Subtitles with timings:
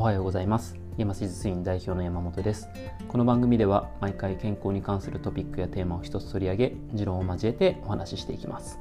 [0.00, 0.78] おはようございます。
[0.96, 2.70] 山施術院代表の山本です。
[3.06, 8.80] この番組では毎回健康に関するトピックやテーマを一つ取り上げ持論を交えてお話ししていきます。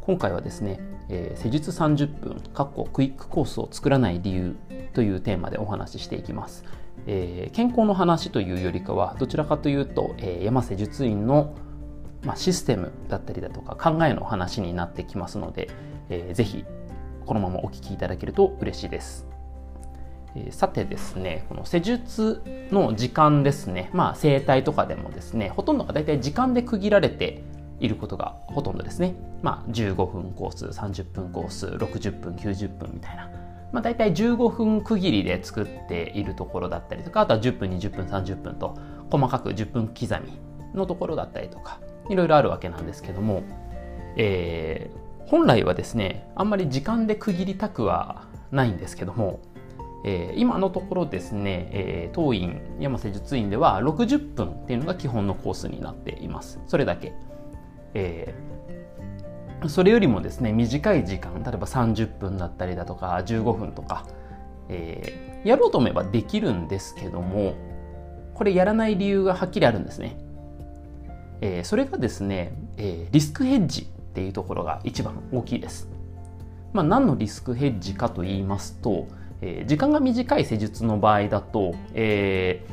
[0.00, 4.56] 今回はですね、えー、施術30分かっこクイックコースを作らない理由
[4.94, 6.64] というテーマでお話ししていきます。
[7.06, 11.54] えー、健康の話というよりかはどちらかというと、えー、山瀬術院の、
[12.24, 15.68] まあ、システムだったりだとか考えの話になってきますので、
[16.08, 16.64] えー、ぜひ
[17.26, 19.30] このままお聞きいただけると嬉しいです。
[20.34, 27.42] えさてですね、この施術の時間ですね、まあ整体とかでもですね、ほとんどが大体時間で区切られて
[27.80, 29.14] いることがほとんどですね。
[29.42, 33.30] まあ15分コース、30分コース、60分、90分みたいな。
[33.72, 38.78] まあ大体15分区切りで作っているところだったりとか、あとは10分、20分、30分と
[39.10, 40.38] 細かく10分刻み
[40.74, 43.42] のところだったりとか、いろいろあるわけなんですけども、
[44.16, 49.40] えー、本来はですね、あんまり時間で区切りたくはないんですけども、
[50.04, 56.60] えー、今のところですね、えー、当院山瀬術院では60分っていうのが基本のコースになっています。
[56.66, 57.12] それだけ、
[57.94, 64.06] えー、それよりもですね短い時間例えば30分だったりだとか15分とか、
[64.68, 67.54] えー、やろうと思えばできるんですけども
[68.34, 70.16] これやらない理由がはっきりあるんですね、
[71.40, 75.88] えー、それがですね、えー、リスクヘッジっていうところが一番大きいです。
[76.72, 79.06] まあ、何のリスクヘッジかと言いますと、
[79.42, 82.64] えー、時間が短い施術の場合だと、え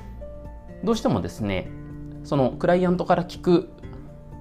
[0.82, 1.70] ー、どうしてもですね
[2.24, 3.70] そのクライアントから聞く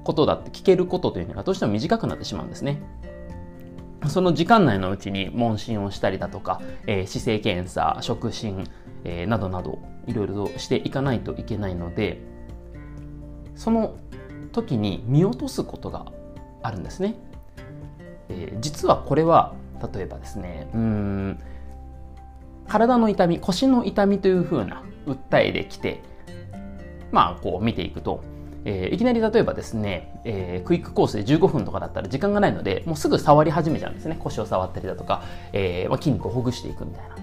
[0.05, 2.81] ことだって聞けることというのがどうしても短くなってしまうんですね。
[4.07, 8.65] その時間内のうちに問診をしたりだとか、えー、姿勢検査、触診、
[9.05, 12.21] えー、などなどいろいろとしていかないといけないので
[13.57, 13.97] その
[14.53, 16.07] 時に見落とすことが
[16.63, 17.17] あるんですね。
[18.29, 19.55] えー、実はこれは
[19.93, 21.39] 例えばですねうん
[22.69, 26.03] 体の痛み腰の痛みというふうな訴えできて
[27.11, 28.23] まあこう見ていくと、
[28.65, 34.17] えー、いきなり例えばですね、えー、クイックコースで15分とかだったら時間がないのでもうすぐ触り始めちゃうんですね。
[34.21, 37.17] 腰を触ったりだとか、えーまあ、筋肉をほぐしていくみたいな、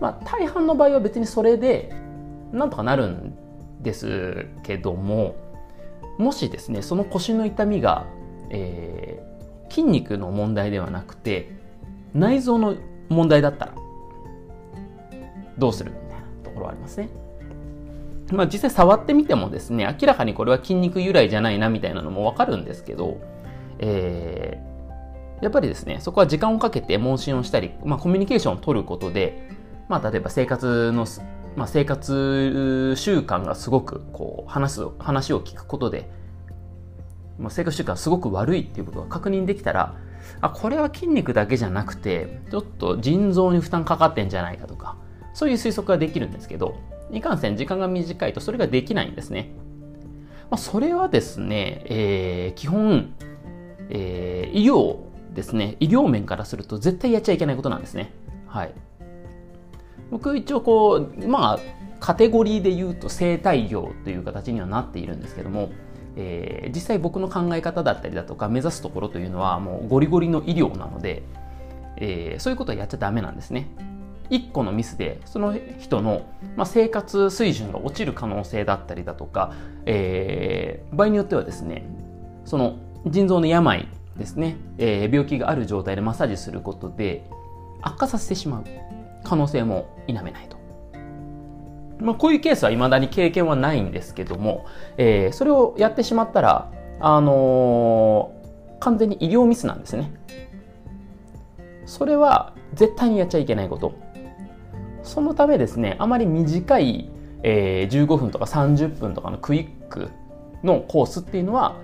[0.00, 1.94] まあ、大半の場合は別にそれで
[2.52, 3.34] なんとかなるん
[3.82, 5.36] ですけども
[6.18, 8.06] もしですねその腰の痛みが、
[8.50, 11.50] えー、筋肉の問題ではなくて
[12.14, 12.76] 内臓の
[13.08, 13.74] 問題だったら
[15.58, 15.92] どうする？
[15.92, 17.08] みたいなところはありますね。
[18.32, 23.20] まあ実際触ってみてもですね、明らかにこれは筋肉由来じゃないなみたいなのもわかるんですけど、
[23.78, 29.50] えー、やっぱりですね、そこは時間をかけて問診をしたり、まあコミュニケーションを取ることで、
[29.88, 31.06] まあ例えば生活の、
[31.54, 36.10] まあ、生活習慣がすごくこう話す、話を聞くことで、
[37.38, 39.94] まあ、生活習慣すごく悪いっていうことが確認できたら、
[40.40, 44.75] あ、これは筋肉だけじゃなくて、ちょっと腎臓に負担かかってんじゃないかと、
[45.36, 46.76] そういう推測ができるんですけど、
[47.12, 49.50] いかんせん時間が短いとそれができないんですね。
[50.50, 53.14] まあ、それはですね、えー、基本、
[53.90, 54.96] えー、医療
[55.34, 58.14] ですね、医療面からすると絶対やっちゃいけないことなんですね。
[58.46, 58.72] はい。
[60.10, 61.58] 僕一応こう、まあ、
[62.00, 65.68] カテゴリーで言うと生態業という形にはなっているんですけども、
[66.16, 71.24] えー、実際僕の考え方だったりだとか目指すところというのはもうゴリゴリの医療なので、
[71.98, 73.68] えー、そういうことはやっちゃダメなんですね。
[74.30, 76.26] 1個のミスでその人の、
[76.56, 79.52] まあ、生活水準が落ちる可能性だったりだとか、
[79.84, 81.84] えー、場合によってはですね
[82.44, 87.28] その腎臓の病ですね、えー、病気がある状態でマッサージすることで
[87.82, 88.64] 悪化させてしまう
[89.24, 90.56] 可能性も否めないと。
[91.98, 94.66] まあ、こういうケースは未だに経験はないんですけども、
[94.98, 96.70] えー、それをやってしまったら、
[97.00, 100.12] あのー、完全に医療ミスなんですね。
[101.86, 103.94] それは絶対にやっちゃいけないこと。
[105.06, 107.10] そのためですね、あまり短い、
[107.42, 110.10] えー、15分とか30分とかのクイック
[110.62, 111.76] のコースっていうのは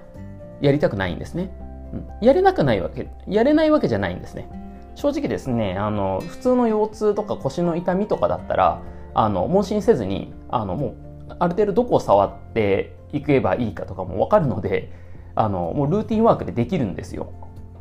[0.60, 1.50] やりたくないんですね。
[1.92, 4.48] うん、やれなくないわけ、やれないわけじゃないんですね。
[4.94, 8.82] 正直ですね、あの、普通の腰痛とか腰の痛みとかだったら、
[9.14, 10.94] あの、問診せずに、あの、もう、
[11.38, 14.92] ある程度どこを触っていけばいいかとかもわかるので、
[15.34, 17.32] あの、もうルーティンワークでできるんですよ。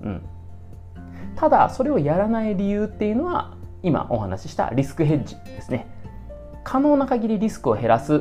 [0.04, 0.22] うん。
[1.36, 5.88] ただ、それをやらない理由っていうのは、今お話ししたリスクヘッジですね。
[6.64, 8.20] 可能な限りリスクを減らすっ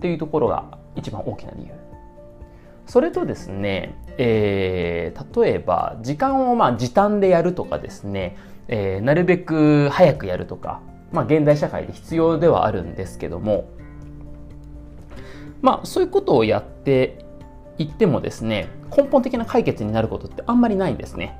[0.00, 1.72] ていうところが一番大きな理由。
[2.86, 8.36] それとですね、えー、例えば時間をまあ時短でやるとかですね、
[8.68, 10.80] えー、なるべく早くやるとか、
[11.12, 13.68] まあ、現代社会で必要ではあるんですけども
[15.62, 17.24] まあそういうことをやって
[17.78, 21.38] いってもですね根本的な解決になることってあんまりないんですね。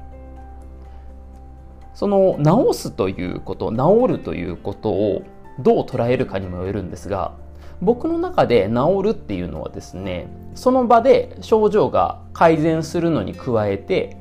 [1.97, 5.23] その治すということ治るということを
[5.59, 7.35] どう捉えるかにもよるんですが
[7.81, 14.19] 僕の中で治るっていうのはですねその場で症状が改善するのに加えて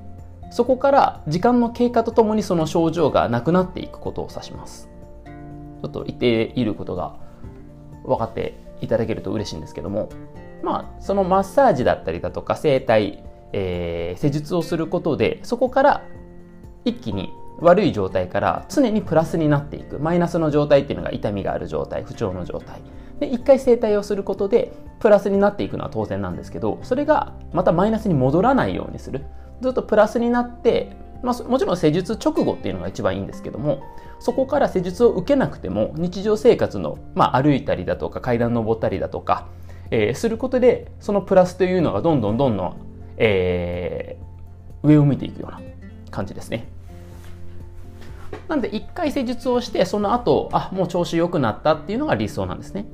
[0.51, 4.87] そこから時間の経過とともにその症状がなくなっていくことを指します。
[5.81, 7.17] ちょっと言っていることが
[8.05, 10.09] 分かっていただけると嬉しいんですけども
[10.63, 16.03] まあそのマッサージだったりだとか整体、えー、施術をすることでそこから
[16.85, 19.99] 一気に悪い状態から常にプラスになっていく。
[19.99, 22.81] マイナスの状態っていうのが痛みがある状態不調の状態。
[23.19, 29.23] で一回整体をすることでプラスになっていくのは当然なんですけどそれがまたマイナスに戻らないようにする。
[29.61, 33.83] ずっとプラスになって、まあ、もちろん施術直後っていうのが一番いいんですけども
[34.19, 39.47] そこから施術を受けなくても日常生活の、まあ、歩いたりだとか階段登ったりだとか、
[39.91, 42.77] えー、することでそのプラスというのがどんどんどんどん、
[43.17, 45.61] えー、上を向いていくような
[46.11, 46.74] 感じですね。
[48.47, 52.85] なんで一回施術をしてその後あもう調子良くなったっていうのが理想なんですね。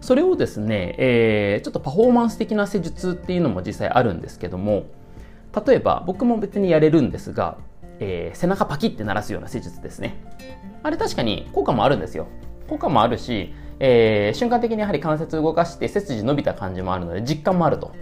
[0.00, 4.86] それをですね、えー、ちょっとパフォーマンス的な施術っていうのも実際あるんですけども
[5.64, 7.56] 例えば僕も別にやれるんですが、
[8.00, 10.16] えー、背中パキって鳴らすような施術ですね。
[10.82, 12.26] あれ確かに効果もあるんですよ。
[12.68, 17.92] 効果もあるし、えー、瞬間的にやはり関節動かして背筋伸びた感じもあるので実感もあると。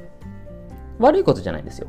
[1.00, 1.88] 悪いことじゃないんですよ。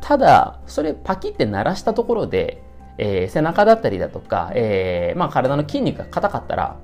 [0.00, 2.62] ただそれパキって鳴らしたところで
[2.98, 6.76] えー、背中だったりだとか、えーまあ、体の筋肉が硬かったら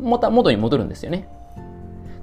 [0.00, 1.28] また元に戻るんですよね。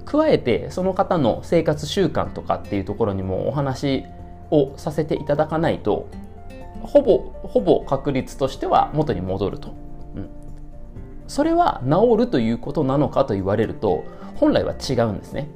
[0.04, 4.04] 加えてその方の生活習慣とかっていうところにもお話
[4.50, 6.08] をさせていただかないと
[6.82, 9.74] ほぼほぼ確率としては元に戻ると、
[10.14, 10.28] うん、
[11.26, 14.04] それは治るということなのかと言われると
[14.36, 15.48] 本来は違うんですね。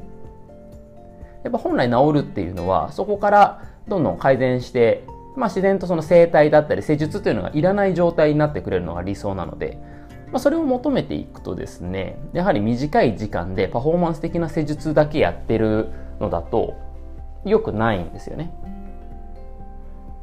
[1.45, 5.05] やっぱ本来治るっていうのはそこからどんどん改善して
[5.39, 9.79] まあ、自然とその整体だったり施術というのがいらない状態になってくれるのが理想なので、
[10.33, 15.91] まあ、それを求めていくとですねやはり短い時間でパフォーマンス的な施術だけやってる
[16.21, 16.77] のだと
[17.45, 18.53] 良くないんですよね。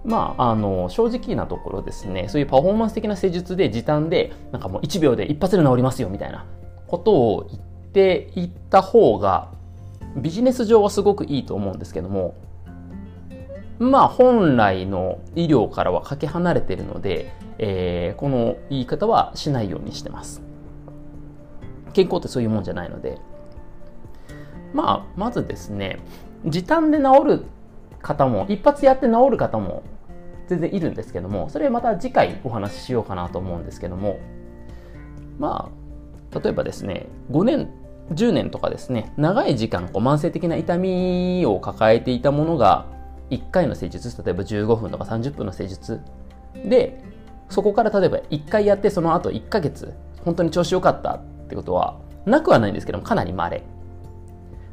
[0.03, 6.45] まあ、あの正直なところですねそういうパフォーマンス的な施術で時短でなんかもう1秒で一発で治りますよみたいな
[6.85, 7.61] ことを言っ
[7.91, 9.51] ていった方が
[10.15, 12.35] ビジネス上はすごくいいと思うんですけども
[13.79, 20.41] まあ本来の医療からはかけ離れているので、えー、この言い方はしないようにしてます。
[21.93, 23.19] 健康ってそういうもんじゃないので。
[24.75, 25.99] まあ、まずですね、
[26.45, 27.45] 時短で治る
[28.01, 29.83] 方も、一発やって治る方も
[30.47, 34.19] 全然いるんですけども、それまた次回お話ししようかなと思うんですけども、
[35.39, 35.71] ま
[36.33, 37.69] あ、例えばですね、5年、
[38.11, 42.85] 10年とかですね、長い時間こう慢性的な痛みを抱えていたものが、
[43.29, 46.01] 1回の施術例えば15分とか30分の施術。
[46.65, 47.01] で
[47.49, 49.93] そこから例えば1回やってその後1ヶ月
[50.23, 53.63] 本当に調子良かったってことはなくはないんですけどもかなり稀。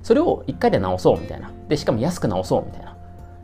[0.02, 1.52] それを1回で治そうみたいな。
[1.68, 2.96] でしかも安く治そうみたいな、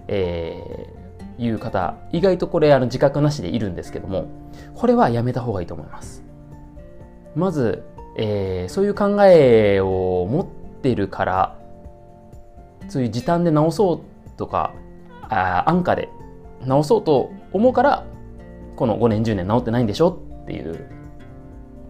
[0.09, 4.27] えー、いう方意外とこれあの自覚なしでいるんですけども
[4.75, 6.25] これはやめた方がいいと思います。
[7.37, 7.85] まず、
[8.17, 10.47] えー、そういう考えを持っ
[10.83, 11.59] てるから
[12.89, 14.73] そういう時短で治そうとか
[15.29, 16.09] あ安価で
[16.65, 18.05] 直そうと思うから
[18.77, 20.89] この5年10年治ってないんでしょっていう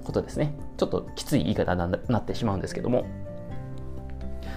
[0.05, 3.07] ことですねちょっときつい言い方になってしまうんですけども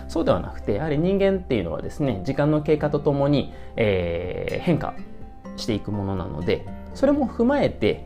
[0.08, 4.94] そうではなくてやはり人間っていうのはですね時間の経過とともに、えー、変化
[5.58, 8.06] していくものなのでそれも踏まえて、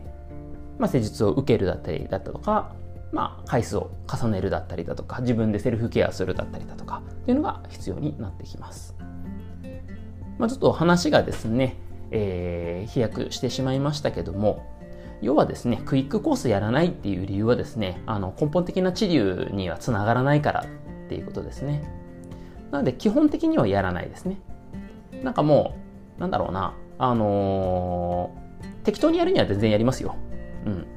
[0.77, 2.75] まあ、施術を受けるだったりだったとか、
[3.11, 8.95] まあ、回数を重ねるだったりだとか自分でセルフケアするだったりだとかっていうのが必要になってきます。
[10.37, 11.77] まあ、ちょっと話がですね、
[12.11, 14.63] えー、飛躍してしまいましたけども、
[15.21, 20.65] 要はですね、クイックコースやらないっていう理由はですね、あの根本的な治療にはつながらないから
[21.05, 21.83] っていうことですね。
[22.71, 24.37] なので、基本的にはやらないですね。
[25.23, 25.75] なんかも
[26.17, 30.15] う、なんだろうな、あのー、適当にやるには全然やりますよ。
[30.65, 30.87] うん。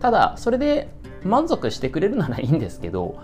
[0.00, 0.88] ただ、それで
[1.24, 3.16] 満足してくれるならいいんですけど、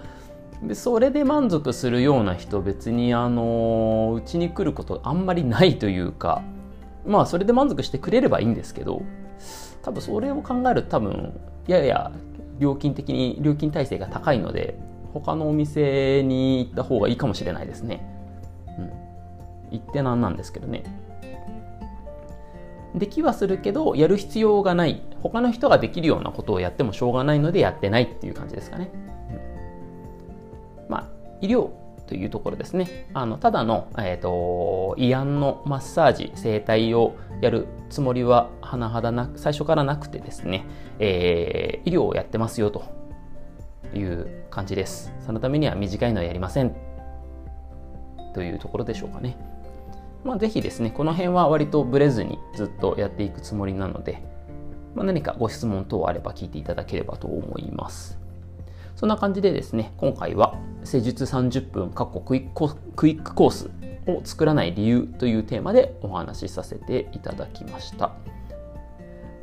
[0.63, 6.43] でそれで満足するような人別にあのうちに来ることあんまりないというか
[7.07, 9.03] まあそれで満足してくれればいいんですけど
[9.83, 12.13] 多分それを考えると多分やや
[12.59, 14.79] 料金的に料金体制が高いので
[15.15, 18.07] 他のお店に行った方がいいかもしれないですね。
[18.79, 20.85] うん、行ってなんなんですけどね。
[22.95, 28.91] できはするけどやる必要がない他の人ができるようなことをやってもしょうがないのでやってないっていう感じですかね。
[30.91, 31.09] ま
[31.41, 31.71] 医療
[32.07, 33.09] というところですね。
[33.15, 40.67] あのただの、えーと、慰安のマッサージ、整体を、やるつもりは甚だなく最初からなくてですね、
[40.99, 42.85] えー、医療をやってますよと
[43.95, 45.13] いう感じです。
[45.25, 46.77] そのためには短いのはやりません
[48.35, 49.39] というところでしょうかね。
[50.23, 54.23] まあ、ぜひですね、この辺は割とブレずにずっとやっていくつもりなので、
[54.95, 58.19] まあ、何かご質問等あれば聞いていただければと思います。
[59.01, 63.71] そんな感じでですね、今回は施術30分、かっこクイッククイックコース
[64.07, 68.13] を作らない理由というテーマでお話しさせていただきました。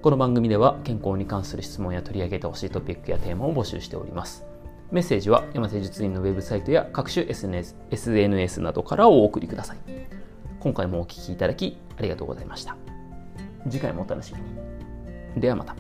[0.04, 4.46] この番組では健康に関する質問や取り上げてほしいトピックやテーマを募集しております。
[4.92, 9.78] メッセージは山施術院のウェブサイトや各種 SNS, SNS などからお送りください。
[10.60, 12.78] 今回もお聴きいただきありがとうございました。
[13.68, 14.42] 次回もお楽しみ
[15.36, 15.42] に。
[15.42, 15.76] ではまた。